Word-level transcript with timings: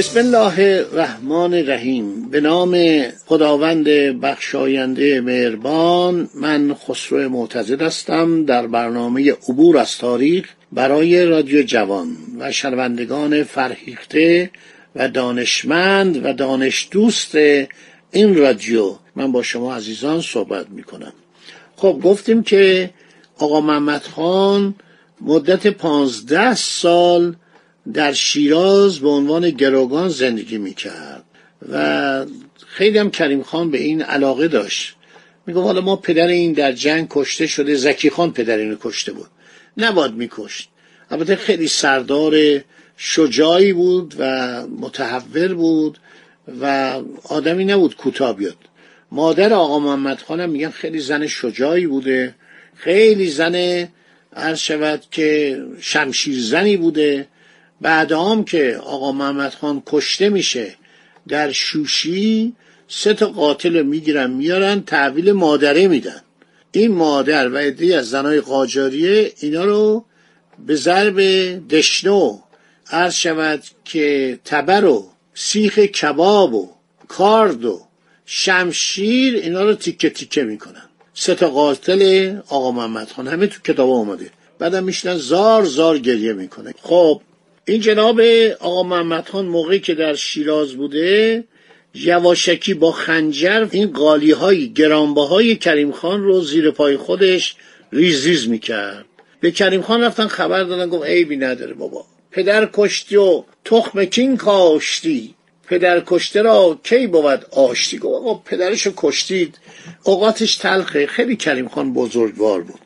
بسم 0.00 0.18
الله 0.18 0.86
الرحمن 0.92 1.54
الرحیم. 1.54 2.30
به 2.30 2.40
نام 2.40 3.02
خداوند 3.26 3.84
بخشاینده 4.20 5.20
مهربان 5.20 6.28
من 6.34 6.74
خسرو 6.74 7.28
معتزد 7.28 7.82
هستم. 7.82 8.44
در 8.44 8.66
برنامه 8.66 9.32
عبور 9.32 9.78
از 9.78 9.98
تاریخ 9.98 10.48
برای 10.72 11.24
رادیو 11.24 11.62
جوان 11.62 12.16
و 12.38 12.52
شنوندگان 12.52 13.42
فرهیخته 13.42 14.50
و 14.96 15.08
دانشمند 15.08 16.24
و 16.24 16.32
دانش 16.32 16.88
دوست 16.90 17.34
این 18.10 18.36
رادیو 18.36 18.94
من 19.16 19.32
با 19.32 19.42
شما 19.42 19.74
عزیزان 19.74 20.20
صحبت 20.20 20.70
می 20.70 20.82
کنم 20.82 21.12
خب 21.76 22.00
گفتیم 22.04 22.42
که 22.42 22.90
آقا 23.38 23.60
محمد 23.60 24.02
خان 24.02 24.74
مدت 25.20 25.66
پانزده 25.66 26.54
سال 26.54 27.36
در 27.94 28.12
شیراز 28.12 28.98
به 28.98 29.08
عنوان 29.08 29.50
گروگان 29.50 30.08
زندگی 30.08 30.58
می‌کرد 30.58 31.24
و 31.72 32.26
خیلی 32.66 32.98
هم 32.98 33.10
کریم 33.10 33.42
خان 33.42 33.70
به 33.70 33.78
این 33.78 34.02
علاقه 34.02 34.48
داشت. 34.48 34.94
میگه 35.46 35.60
حالا 35.60 35.80
ما 35.80 35.96
پدر 35.96 36.26
این 36.26 36.52
در 36.52 36.72
جنگ 36.72 37.06
کشته 37.10 37.46
شده 37.46 37.74
زکی 37.74 38.10
خان 38.10 38.32
پدر 38.32 38.58
اینو 38.58 38.76
کشته 38.80 39.12
بود. 39.12 39.28
نباید 39.76 40.14
میکشت. 40.14 40.68
البته 41.10 41.36
خیلی 41.36 41.68
سردار 41.68 42.60
شجاعی 42.96 43.72
بود 43.72 44.14
و 44.18 44.66
متحور 44.66 45.54
بود 45.54 45.98
و 46.60 46.94
آدمی 47.24 47.64
نبود 47.64 47.96
کوتاه 47.96 48.36
بیاد. 48.36 48.56
مادر 49.12 49.52
آقا 49.52 49.78
محمد 49.78 50.18
خانم 50.18 50.50
میگن 50.50 50.70
خیلی 50.70 51.00
زن 51.00 51.26
شجاعی 51.26 51.86
بوده. 51.86 52.34
خیلی 52.74 53.30
زن 53.30 53.88
عرض 54.36 54.58
شود 54.58 55.02
که 55.10 55.58
شمشیر 55.80 56.40
زنی 56.40 56.76
بوده. 56.76 57.26
بعد 57.80 58.12
هم 58.12 58.44
که 58.44 58.80
آقا 58.82 59.12
محمد 59.12 59.54
خان 59.54 59.82
کشته 59.86 60.28
میشه 60.28 60.74
در 61.28 61.52
شوشی 61.52 62.52
سه 62.88 63.14
تا 63.14 63.26
قاتل 63.26 63.82
می‌گیرن 63.82 64.30
میارن 64.30 64.80
تحویل 64.80 65.32
مادره 65.32 65.88
میدن. 65.88 66.22
این 66.72 66.92
مادر 66.92 67.48
و 67.48 67.56
عده 67.56 67.96
از 67.96 68.10
زنای 68.10 68.40
قاجاریه 68.40 69.32
اینا 69.40 69.64
رو 69.64 70.04
به 70.66 70.74
ضرب 70.74 71.20
دشنو 71.68 72.38
عرض 72.90 73.14
شود 73.14 73.62
که 73.84 74.38
تبر 74.44 74.84
و 74.84 75.08
سیخ 75.34 75.78
کباب 75.78 76.54
و 76.54 76.70
کارد 77.08 77.64
و 77.64 77.80
شمشیر 78.26 79.34
اینا 79.34 79.62
رو 79.62 79.74
تیکه 79.74 80.10
تیکه 80.10 80.42
می‌کنن. 80.42 80.82
سه 81.14 81.34
تا 81.34 81.48
قاتل 81.48 82.36
آقا 82.48 82.70
محمد 82.70 83.10
خان 83.10 83.28
همه 83.28 83.46
تو 83.46 83.60
کتاب 83.64 83.90
آمده 83.90 84.30
بعدم 84.58 84.84
میشنن 84.84 85.16
زار 85.16 85.64
زار 85.64 85.98
گریه 85.98 86.32
می‌کنه 86.32 86.74
خب 86.82 87.20
این 87.70 87.80
جناب 87.80 88.20
آقا 88.60 88.82
محمد 88.82 89.28
خان 89.28 89.46
موقعی 89.46 89.80
که 89.80 89.94
در 89.94 90.14
شیراز 90.14 90.72
بوده 90.72 91.44
یواشکی 91.94 92.74
با 92.74 92.92
خنجر 92.92 93.68
این 93.70 93.92
قالی 93.92 94.30
های 94.30 94.72
گرانبه 94.72 95.26
های 95.26 95.56
کریم 95.56 95.92
خان 95.92 96.22
رو 96.22 96.40
زیر 96.40 96.70
پای 96.70 96.96
خودش 96.96 97.54
ریز 97.92 98.26
ریز 98.26 98.48
می‌کرد. 98.48 99.04
به 99.40 99.50
کریم 99.50 99.82
خان 99.82 100.02
رفتن 100.02 100.26
خبر 100.26 100.62
دادن 100.62 100.88
گفت 100.88 101.06
عیبی 101.06 101.36
نداره 101.36 101.74
بابا. 101.74 102.04
پدر 102.30 102.68
کشتی 102.72 103.16
و 103.16 103.44
تخم 103.64 104.04
کین 104.04 104.36
کاشتی. 104.36 105.34
پدر 105.66 106.02
کشته 106.06 106.42
را 106.42 106.80
کی 106.84 107.06
بود 107.06 107.46
آشتی؟ 107.50 107.98
گفت 107.98 108.14
آقا 108.14 108.34
پدرشو 108.34 108.92
کشتید. 108.96 109.58
اوقاتش 110.02 110.56
تلخه. 110.56 111.06
خیلی 111.06 111.36
کریم 111.36 111.68
خان 111.68 111.92
بزرگوار 111.94 112.60
بود. 112.60 112.80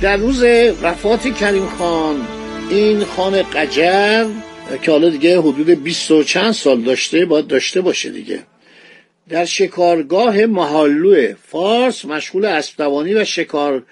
در 0.00 0.16
روز 0.16 0.42
وفات 0.82 1.34
کریم 1.34 1.66
خان 1.66 2.26
این 2.70 3.04
خان 3.04 3.42
قجر 3.42 4.26
که 4.82 4.90
حالا 4.90 5.08
دیگه 5.08 5.38
حدود 5.38 5.70
بیست 5.70 6.10
و 6.10 6.22
چند 6.22 6.52
سال 6.52 6.80
داشته 6.80 7.24
باید 7.24 7.46
داشته 7.46 7.80
باشه 7.80 8.10
دیگه. 8.10 8.42
در 9.28 9.44
شکارگاه 9.44 10.46
محالو 10.46 11.34
فارس 11.48 12.04
مشغول 12.04 12.44
اسبدوانی 12.44 13.14
و 13.14 13.24
شکار 13.24 13.82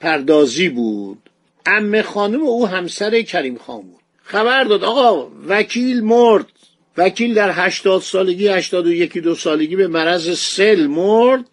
پردازی 0.00 0.68
بود. 0.68 1.18
ام 1.66 2.02
خانم 2.02 2.42
او 2.42 2.66
همسر 2.66 3.22
کریم 3.22 3.58
خان 3.58 3.82
بود. 3.82 4.00
خبر 4.22 4.64
داد 4.64 4.84
آقا 4.84 5.30
وکیل 5.48 6.04
مرد. 6.04 6.46
وکیل 6.96 7.34
در 7.34 7.50
هشتاد 7.50 8.00
سالگی 8.00 8.48
هشتاد 8.48 8.86
و 8.86 8.92
یکی 8.92 9.20
دو 9.20 9.34
سالگی 9.34 9.76
به 9.76 9.88
مرض 9.88 10.38
سل 10.38 10.86
مرد 10.86 11.44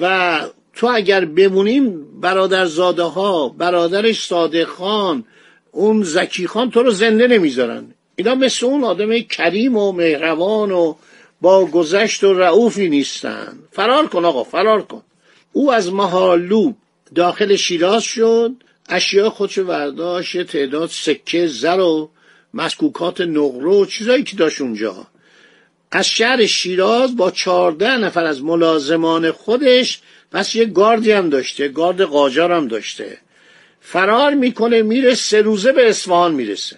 و 0.00 0.40
تو 0.78 0.86
اگر 0.86 1.24
بمونیم 1.24 2.20
برادرزاده 2.20 3.02
ها 3.02 3.48
برادرش 3.48 4.26
صادق 4.26 4.64
خان 4.64 5.24
اون 5.72 6.02
زکی 6.02 6.46
خان 6.46 6.70
تو 6.70 6.82
رو 6.82 6.90
زنده 6.90 7.26
نمی‌ذارن. 7.26 7.94
اینا 8.16 8.34
مثل 8.34 8.66
اون 8.66 8.84
آدم 8.84 9.18
کریم 9.18 9.76
و 9.76 9.92
مهربان 9.92 10.72
و 10.72 10.94
با 11.40 11.64
گذشت 11.64 12.24
و 12.24 12.34
رعوفی 12.34 12.88
نیستن. 12.88 13.58
فرار 13.72 14.06
کن 14.06 14.24
آقا 14.24 14.44
فرار 14.44 14.82
کن. 14.82 15.02
او 15.52 15.72
از 15.72 15.92
محالو 15.92 16.72
داخل 17.14 17.56
شیراز 17.56 18.02
شد 18.02 18.52
اشیاء 18.88 19.30
خودشو 19.30 19.64
برداشت 19.64 20.42
تعداد 20.42 20.88
سکه 20.88 21.46
زر 21.46 21.80
و 21.80 22.10
مسکوکات 22.54 23.20
نقره 23.20 23.70
و 23.70 23.84
چیزایی 23.84 24.22
که 24.22 24.36
داشت 24.36 24.60
اونجا. 24.60 25.06
از 25.90 26.06
شهر 26.06 26.46
شیراز 26.46 27.16
با 27.16 27.30
چهارده 27.30 27.96
نفر 27.96 28.24
از 28.24 28.42
ملازمان 28.42 29.30
خودش 29.30 30.00
پس 30.32 30.54
یه 30.54 30.64
گاردی 30.64 31.12
هم 31.12 31.30
داشته 31.30 31.68
گارد 31.68 32.02
قاجار 32.02 32.52
هم 32.52 32.68
داشته. 32.68 33.18
فرار 33.80 34.34
می‌کنه 34.34 34.82
میره 34.82 35.14
سه 35.14 35.42
روزه 35.42 35.72
به 35.72 35.88
اصفهان 35.88 36.34
می‌رسه. 36.34 36.76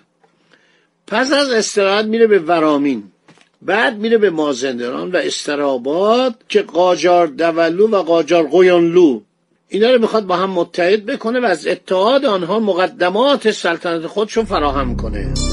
پس 1.07 1.33
از 1.33 1.51
استراحت 1.51 2.05
میره 2.05 2.27
به 2.27 2.39
ورامین. 2.39 3.03
بعد 3.63 3.97
میره 3.97 4.19
به 4.19 4.31
مازندران 4.31 5.11
و 5.11 5.17
استراباد 5.17 6.35
که 6.49 6.63
قاجار 6.63 7.27
دولو 7.27 7.89
و 7.89 8.03
قاجار 8.03 8.49
قیانلو 8.49 9.21
اینا 9.69 9.91
رو 9.91 10.01
می‌خواد 10.01 10.27
با 10.27 10.37
هم 10.37 10.51
متحد 10.51 11.07
بکنه 11.07 11.41
و 11.41 11.45
از 11.45 11.67
اتحاد 11.67 12.25
آنها 12.25 12.61
مقدمات 12.61 13.51
سلطنت 13.51 14.07
خودشون 14.07 14.45
فراهم 14.45 14.97
کنه. 14.97 15.50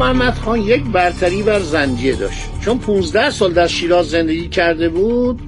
محمد 0.00 0.34
خان 0.34 0.60
یک 0.60 0.82
برتری 0.92 1.42
بر 1.42 1.60
زنجیه 1.60 2.16
داشت. 2.16 2.42
چون 2.64 2.78
15 2.78 3.30
سال 3.30 3.52
در 3.52 3.66
شیراز 3.66 4.10
زندگی 4.10 4.48
کرده 4.48 4.88
بود 4.88 5.40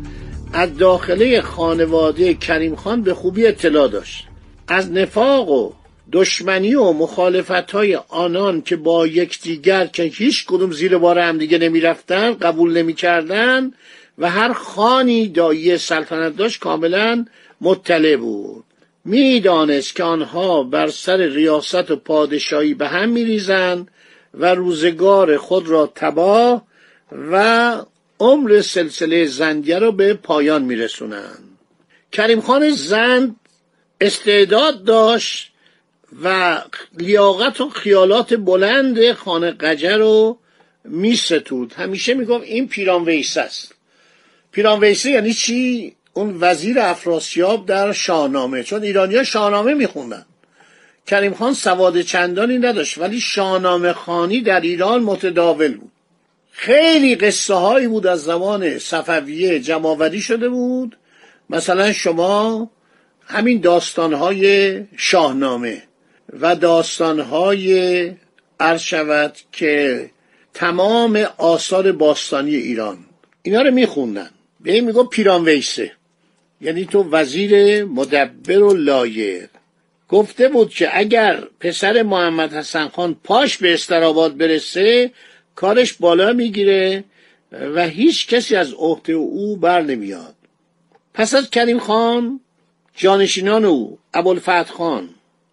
از 0.52 0.76
داخله 0.76 1.40
خانواده 1.40 2.34
کریم 2.34 2.76
خان 2.76 3.02
به 3.02 3.14
خوبی 3.14 3.46
اطلاع 3.46 3.88
داشت. 3.88 4.26
از 4.68 4.92
نفاق 4.92 5.50
و 5.50 5.72
دشمنی 6.12 6.74
و 6.74 6.92
مخالفت 6.92 7.70
های 7.70 7.98
آنان 8.08 8.62
که 8.62 8.76
با 8.76 9.06
یکدیگر 9.06 9.86
که 9.86 10.02
هیچ 10.02 10.46
کدوم 10.46 10.72
زیر 10.72 10.98
بار 10.98 11.18
هم 11.18 11.38
دیگه 11.38 11.58
نمی 11.58 11.80
رفتن 11.80 12.34
قبول 12.34 12.76
نمی 12.76 12.94
کردن 12.94 13.72
و 14.18 14.30
هر 14.30 14.52
خانی 14.52 15.28
دایی 15.28 15.78
سلطنت 15.78 16.36
داشت 16.36 16.60
کاملا 16.60 17.24
مطلع 17.60 18.16
بود. 18.16 18.64
می‌دانست 19.04 19.96
که 19.96 20.02
آنها 20.04 20.62
بر 20.62 20.88
سر 20.88 21.16
ریاست 21.16 21.90
و 21.90 21.96
پادشاهی 21.96 22.74
به 22.74 22.88
هم 22.88 23.08
میریزند 23.08 23.88
و 24.34 24.54
روزگار 24.54 25.36
خود 25.36 25.68
را 25.68 25.92
تباه 25.94 26.66
و 27.30 27.76
عمر 28.20 28.60
سلسله 28.60 29.26
زندیه 29.26 29.78
رو 29.78 29.92
به 29.92 30.14
پایان 30.14 30.62
میرسونن 30.62 31.38
کریم 32.12 32.40
خان 32.40 32.70
زند 32.70 33.36
استعداد 34.00 34.84
داشت 34.84 35.52
و 36.22 36.58
لیاقت 36.98 37.60
و 37.60 37.68
خیالات 37.68 38.34
بلند 38.34 39.12
خانه 39.12 39.50
قجر 39.50 39.96
رو 39.96 40.38
میستود. 40.84 41.72
همیشه 41.72 42.14
میگم 42.14 42.40
این 42.40 42.68
پیران 42.68 43.04
ویسه 43.04 43.40
است. 43.40 43.74
پیران 44.52 44.80
ویسه 44.80 45.10
یعنی 45.10 45.34
چی؟ 45.34 45.92
اون 46.12 46.36
وزیر 46.40 46.80
افراسیاب 46.80 47.66
در 47.66 47.92
شاهنامه 47.92 48.62
چون 48.62 48.82
ایرانیا 48.82 49.24
شاهنامه 49.24 49.74
میخوندن. 49.74 50.26
کریم 51.06 51.34
خان 51.34 51.54
سواد 51.54 52.00
چندانی 52.00 52.58
نداشت 52.58 52.98
ولی 52.98 53.20
شاهنامه 53.20 53.92
خانی 53.92 54.40
در 54.40 54.60
ایران 54.60 55.02
متداول 55.02 55.74
بود. 55.74 55.92
خیلی 56.50 57.14
قصه 57.14 57.54
هایی 57.54 57.86
بود 57.86 58.06
از 58.06 58.22
زمان 58.22 58.78
صفویه 58.78 59.60
جمعوری 59.60 60.20
شده 60.20 60.48
بود. 60.48 60.96
مثلا 61.50 61.92
شما 61.92 62.70
همین 63.26 63.60
داستان 63.60 64.12
های 64.12 64.80
شاهنامه 64.96 65.82
و 66.40 66.56
داستان 66.56 67.20
های 67.20 68.12
عرض 68.60 68.80
شود 68.80 69.36
که 69.52 70.10
تمام 70.54 71.26
آثار 71.38 71.92
باستانی 71.92 72.54
ایران 72.54 72.98
اینا 73.42 73.62
رو 73.62 73.70
میخوندن. 73.70 74.30
به 74.60 74.72
این 74.72 74.84
میگو 74.84 75.04
پیران 75.04 75.44
ویسه 75.44 75.92
یعنی 76.60 76.84
تو 76.84 77.10
وزیر 77.10 77.84
مدبر 77.84 78.62
و 78.62 78.74
لایر 78.74 79.48
گفته 80.12 80.48
بود 80.48 80.70
که 80.70 80.98
اگر 80.98 81.42
پسر 81.60 82.02
محمد 82.02 82.52
حسن 82.52 82.88
خان 82.88 83.16
پاش 83.24 83.58
به 83.58 83.74
استراباد 83.74 84.36
برسه 84.36 85.10
کارش 85.54 85.92
بالا 85.92 86.32
می‌گیره 86.32 87.04
و 87.52 87.88
هیچ 87.88 88.28
کسی 88.28 88.56
از 88.56 88.72
عهده 88.72 89.12
او 89.12 89.56
بر 89.56 89.82
نمیاد. 89.82 90.34
پس 91.14 91.34
از 91.34 91.50
کریم 91.50 91.78
خان 91.78 92.40
جانشینان 92.96 93.64
او 93.64 93.98
ابوالفتح 94.14 94.72
خان 94.72 95.08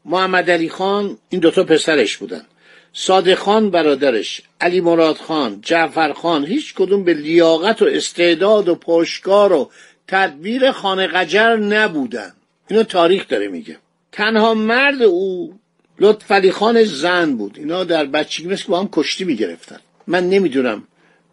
محمد 0.06 0.52
علی 0.52 0.70
خان 0.70 1.18
این 1.30 1.42
دوتا 1.42 1.64
پسرش 1.64 2.18
بودن. 2.18 2.46
صادق 2.94 3.36
خان 3.36 3.72
برادرش 3.72 4.42
علی 4.62 4.82
مراد 4.82 5.18
خان 5.18 5.60
جعفر 5.62 6.14
خان 6.14 6.46
هیچ 6.46 6.74
کدوم 6.74 7.04
به 7.04 7.14
لیاقت 7.14 7.82
و 7.82 7.86
استعداد 7.86 8.70
و 8.70 8.76
پشتکار 8.76 9.54
و 9.54 9.72
تدبیر 10.08 10.72
خانه 10.72 11.08
قجر 11.08 11.56
نبودن. 11.56 12.34
اینو 12.68 12.84
تاریخ 12.84 13.28
داره 13.28 13.48
میگه. 13.48 13.78
تنها 14.20 14.54
مرد 14.54 15.02
او 15.02 15.54
لطفعلی 16.00 16.52
خان 16.52 16.84
زن 16.84 17.36
بود. 17.36 17.56
اینا 17.58 17.84
در 17.84 18.06
بچگی 18.06 18.48
مثل 18.48 18.66
با 18.68 18.80
هم 18.80 18.90
کشتی 18.92 19.24
می‌گرفتن. 19.24 19.80
من 20.08 20.30
نمی‌دونم. 20.30 20.84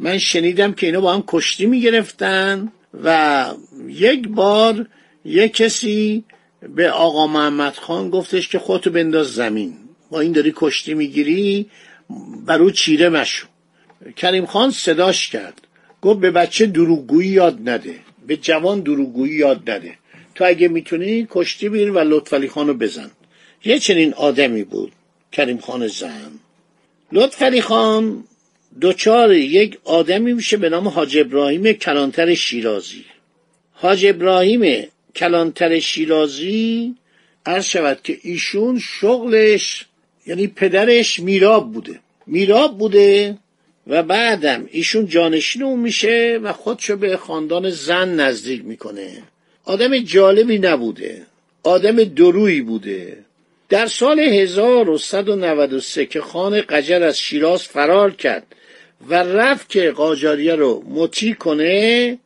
من 0.00 0.18
شنیدم 0.18 0.72
که 0.72 0.86
اینا 0.86 1.00
با 1.00 1.14
هم 1.14 1.24
کشتی 1.26 1.66
می‌گرفتن 1.66 2.72
و 3.04 3.46
یک 3.88 4.28
بار 4.28 4.86
یک 5.24 5.52
کسی 5.54 6.24
به 6.76 6.90
آقا 6.90 7.26
محمد 7.26 7.74
خان 7.74 8.10
گفتش 8.10 8.48
که 8.48 8.58
خودتو 8.58 8.90
بنداز 8.90 9.26
زمین. 9.26 9.74
با 10.10 10.20
این 10.20 10.32
داری 10.32 10.52
کشتی 10.56 10.94
می‌گیری 10.94 11.66
برو 12.46 12.70
چیره 12.70 13.08
مشو. 13.08 13.46
کریم 14.16 14.46
خان 14.46 14.70
صداش 14.70 15.28
کرد. 15.28 15.60
گفت 16.02 16.20
به 16.20 16.30
بچه 16.30 16.66
دروغگویی 16.66 17.28
یاد 17.28 17.68
نده. 17.68 17.94
به 18.26 18.36
جوان 18.36 18.80
دروغگویی 18.80 19.34
یاد 19.34 19.70
نده. 19.70 19.94
تو 20.36 20.44
اگه 20.44 20.68
می‌تونی 20.68 21.26
کشتی 21.30 21.68
بیر 21.68 21.90
و 21.90 21.98
لطفعلی 21.98 22.48
خانو 22.48 22.74
بزن. 22.74 23.10
یه 23.64 23.78
چنین 23.78 24.14
آدمی 24.14 24.64
بود 24.64 24.92
کریم 25.32 25.58
خان 25.58 25.86
زن. 25.86 26.32
لطفعلی 27.12 27.60
خان 27.60 28.24
دوچار 28.80 29.32
یک 29.32 29.78
آدمی 29.84 30.32
میشه 30.32 30.56
به 30.56 30.68
نام 30.68 30.88
حاج 30.88 31.18
ابراهیم 31.18 31.72
کلانتر 31.72 32.34
شیرازی. 32.34 33.04
حاج 33.72 34.06
ابراهیم 34.06 34.86
کلانتر 35.14 35.78
شیرازی 35.78 36.94
عرض 37.46 37.64
شود 37.64 38.00
که 38.04 38.18
ایشون 38.22 38.78
شغلش 38.78 39.86
یعنی 40.26 40.46
پدرش 40.46 41.20
میراب 41.20 41.72
بوده. 41.72 42.00
میراب 42.26 42.78
بوده 42.78 43.38
و 43.86 44.02
بعدم 44.02 44.68
ایشون 44.70 45.06
جانشین 45.06 45.62
اون 45.62 45.80
میشه 45.80 46.40
و 46.42 46.52
خودشو 46.52 46.96
به 46.96 47.16
خاندان 47.16 47.70
زن 47.70 48.20
نزدیک 48.20 48.64
می‌کنه. 48.64 49.22
آدم 49.66 49.98
جالبی 49.98 50.58
نبوده. 50.58 51.22
آدم 51.62 52.04
درویی 52.04 52.60
بوده. 52.60 53.18
در 53.68 53.86
سال 53.86 54.20
1193 54.20 56.06
که 56.06 56.20
خان 56.20 56.60
قجر 56.60 57.02
از 57.02 57.18
شیراز 57.18 57.62
فرار 57.62 58.10
کرد 58.10 58.46
و 59.08 59.14
رفت 59.14 59.68
که 59.68 59.90
قاجاریه 59.90 60.54
رو 60.54 60.84
مطیع 60.88 61.34
کنه 61.34 62.18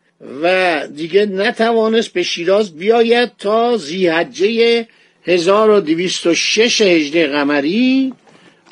و 0.42 0.86
دیگه 0.96 1.26
نتوانست 1.26 2.12
به 2.12 2.22
شیراز 2.22 2.76
بیاید 2.76 3.30
تا 3.38 3.76
زیحجه 3.76 4.86
1206 5.24 6.80
هجری 6.80 7.26
قمری 7.26 8.12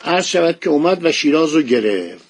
عرض 0.05 0.27
شود 0.27 0.59
که 0.61 0.71
اومد 0.71 1.05
و 1.05 1.13
شیراز 1.13 1.53
رو 1.53 1.63
گرفت. 1.63 2.28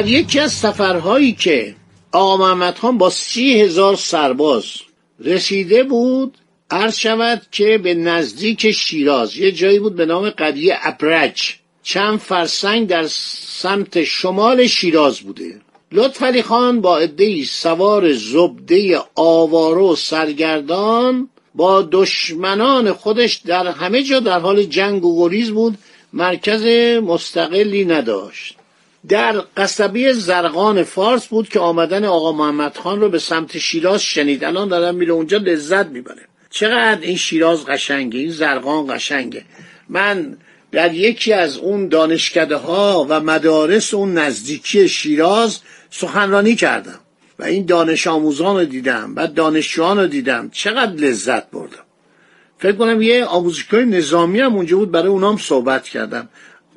در 0.00 0.06
یکی 0.06 0.40
از 0.40 0.52
سفرهایی 0.52 1.32
که 1.32 1.74
آقا 2.12 2.36
محمد 2.36 2.78
خان 2.78 2.98
با 2.98 3.10
سی 3.10 3.60
هزار 3.60 3.96
سرباز 3.96 4.64
رسیده 5.24 5.82
بود 5.82 6.38
عرض 6.70 6.96
شود 6.96 7.42
که 7.52 7.78
به 7.78 7.94
نزدیک 7.94 8.70
شیراز 8.70 9.36
یه 9.36 9.52
جایی 9.52 9.78
بود 9.78 9.96
به 9.96 10.06
نام 10.06 10.30
قریه 10.30 10.78
ابرج 10.82 11.54
چند 11.82 12.18
فرسنگ 12.18 12.88
در 12.88 13.06
سمت 13.08 14.04
شمال 14.04 14.66
شیراز 14.66 15.20
بوده. 15.20 15.60
لطف 15.92 16.40
خان 16.40 16.80
با 16.80 16.98
عدهای 16.98 17.44
سوار 17.44 18.12
زبده 18.12 19.00
آواره 19.14 19.82
و 19.82 19.96
سرگردان 19.96 21.28
با 21.54 21.88
دشمنان 21.92 22.92
خودش 22.92 23.34
در 23.36 23.66
همه 23.66 24.02
جا 24.02 24.20
در 24.20 24.38
حال 24.38 24.62
جنگ 24.62 25.04
و 25.04 25.28
گریز 25.28 25.50
بود 25.50 25.78
مرکز 26.12 26.66
مستقلی 27.02 27.84
نداشت. 27.84 28.59
در 29.08 29.42
قصبی 29.56 30.12
زرقان 30.12 30.82
فارس 30.82 31.26
بود 31.26 31.48
که 31.48 31.60
آمدن 31.60 32.04
آقا 32.04 32.32
محمد 32.32 32.76
خان 32.76 33.00
رو 33.00 33.08
به 33.08 33.18
سمت 33.18 33.58
شیراز 33.58 34.02
شنید. 34.02 34.44
الان 34.44 34.68
دارم 34.68 34.94
میره 34.94 35.12
اونجا 35.12 35.38
لذت 35.38 35.86
می‌بره. 35.86 36.22
چقدر 36.50 37.00
این 37.00 37.16
شیراز 37.16 37.64
قشنگه 37.64 38.18
این 38.18 38.30
زرقان 38.30 38.96
قشنگه. 38.96 39.44
من 39.88 40.36
در 40.72 40.94
یکی 40.94 41.32
از 41.32 41.56
اون 41.58 41.88
دانشکده 41.88 42.56
ها 42.56 43.06
و 43.08 43.20
مدارس 43.20 43.94
اون 43.94 44.18
نزدیکی 44.18 44.88
شیراز 44.88 45.60
سخنرانی 45.90 46.54
کردم 46.54 47.00
و 47.38 47.44
این 47.44 47.66
دانش 47.66 48.06
آموزان 48.06 48.56
رو 48.56 48.64
دیدم 48.64 49.12
و 49.16 49.26
دانشجوان 49.26 49.98
رو 49.98 50.06
دیدم. 50.06 50.50
چقدر 50.52 50.92
لذت 50.92 51.50
بردم. 51.50 51.84
فکر 52.58 52.72
کنم 52.72 53.02
یه 53.02 53.24
آموزشگاه 53.24 53.80
نظامی 53.80 54.40
هم 54.40 54.54
اونجا 54.54 54.76
بود 54.76 54.90
برای 54.90 55.08
اونام 55.08 55.36
صحبت 55.36 55.88
کردم. 55.88 56.28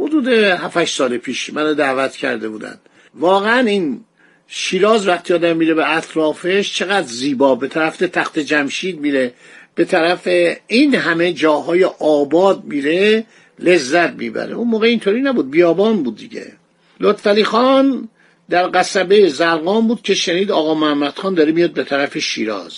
حدود 0.03 0.27
7 0.27 0.85
سال 0.85 1.17
پیش 1.17 1.53
منو 1.53 1.73
دعوت 1.73 2.15
کرده 2.15 2.49
بودن. 2.49 2.77
واقعا 3.15 3.59
این 3.59 4.03
شیراز 4.47 5.07
وقتی 5.07 5.33
آدم 5.33 5.57
میره 5.57 5.73
به 5.73 5.97
اطرافش 5.97 6.73
چقدر 6.73 7.07
زیبا. 7.07 7.55
به 7.55 7.67
طرف 7.67 7.97
تخت 7.97 8.39
جمشید 8.39 8.99
میره 8.99 9.33
به 9.75 9.85
طرف 9.85 10.27
این 10.67 10.95
همه 10.95 11.33
جاهای 11.33 11.83
آباد 11.99 12.63
میره 12.63 13.25
لذت 13.59 14.13
می‌بره. 14.13 14.53
اون 14.53 14.67
موقع 14.67 14.87
اینطوری 14.87 15.21
نبود 15.21 15.51
بیابان 15.51 16.03
بود 16.03 16.17
دیگه. 16.17 16.51
لطفعلی 16.99 17.43
خان 17.43 18.09
در 18.49 18.69
قصبه 18.73 19.29
زرقان 19.29 19.87
بود 19.87 20.01
که 20.01 20.13
شنید 20.13 20.51
آقا 20.51 20.73
محمد 20.73 21.15
خان 21.15 21.33
داره 21.33 21.51
میاد 21.51 21.71
به 21.71 21.83
طرف 21.83 22.17
شیراز. 22.17 22.73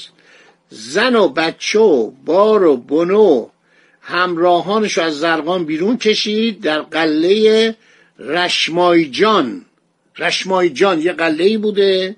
زن 0.70 1.16
و 1.16 1.30
بچه 1.30 1.80
و 1.80 2.12
بار 2.26 2.64
و 2.64 2.78
بنو 2.78 3.48
همراهانش 4.08 4.98
از 4.98 5.20
زرقان 5.20 5.66
بیرون 5.66 5.98
کشید 5.98 6.62
در 6.62 6.82
قله 6.82 7.76
رشمایجان. 8.20 9.66
رشمایجان 10.18 11.02
یه 11.02 11.14
قله 11.14 11.58
بوده. 11.58 12.16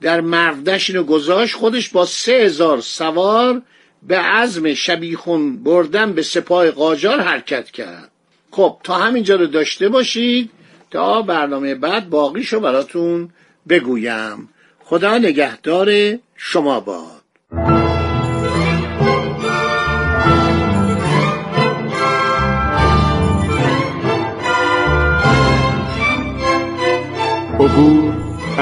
در 0.00 0.20
مردش 0.20 0.90
اینو 0.90 1.02
گذاشت 1.02 1.54
خودش 1.54 1.88
با 1.88 2.06
سه 2.06 2.32
هزار 2.32 2.80
سوار 2.80 3.62
به 4.02 4.18
عزم 4.18 4.74
شبیخون 4.74 5.62
بردن 5.62 6.12
به 6.12 6.22
سپاه 6.22 6.70
قاجار 6.70 7.20
حرکت 7.20 7.70
کرد. 7.70 8.10
خب 8.50 8.80
تا 8.82 8.94
همینجا 8.94 9.36
رو 9.36 9.46
داشته 9.46 9.88
باشید 9.88 10.50
تا 10.90 11.22
برنامه 11.22 11.74
بعد 11.74 12.10
باقیشو 12.10 12.60
براتون 12.60 13.30
بگویم. 13.68 14.48
خدا 14.84 15.18
نگهدار 15.18 16.18
شما 16.36 16.80
باد. 16.80 17.13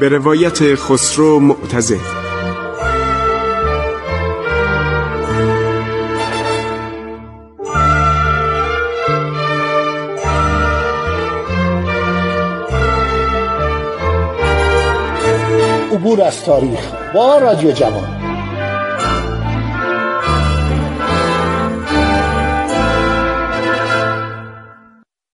به 0.00 0.08
روایت 0.08 0.74
خسرو 0.74 1.40
معتزد 1.40 2.24
عبور 15.92 16.22
از 16.22 16.44
تاریخ 16.44 16.92
با 17.14 17.38
رادیو 17.38 17.70
جوان. 17.70 18.23